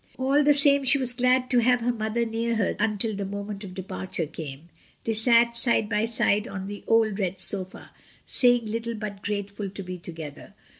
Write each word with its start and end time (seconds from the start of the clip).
All 0.17 0.43
the 0.43 0.51
same 0.51 0.83
she 0.83 0.97
was 0.97 1.13
glad 1.13 1.47
to 1.51 1.59
have 1.61 1.81
her 1.81 1.93
mother 1.93 2.25
near 2.25 2.55
her 2.55 2.75
until 2.79 3.15
the 3.15 3.23
moment 3.23 3.63
of 3.63 3.75
departure 3.75 4.25
came. 4.25 4.69
They 5.03 5.13
sat 5.13 5.55
side 5.55 5.89
by 5.89 6.05
side 6.05 6.47
on 6.47 6.65
the 6.67 6.83
old 6.87 7.19
red 7.19 7.39
sofa, 7.39 7.91
saying 8.25 8.65
little, 8.65 8.95
but 8.95 9.21
grateful 9.21 9.69
to 9.69 9.83
be 9.83 9.99
together. 9.99 10.55